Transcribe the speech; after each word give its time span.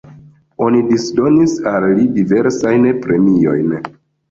Oni 0.67 0.79
disdonis 0.87 1.53
al 1.73 1.87
li 1.99 2.09
diversajn 2.17 2.91
premiojn. 3.07 3.79